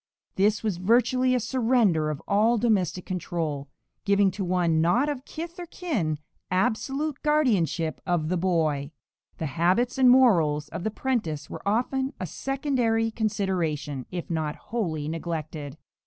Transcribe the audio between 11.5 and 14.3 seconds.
were often a secondary consideration, if